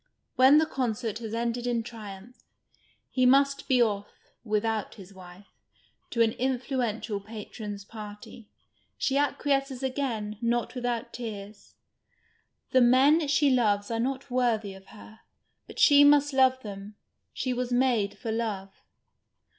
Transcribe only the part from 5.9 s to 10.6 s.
to an influential patron's party. She acquiesces again,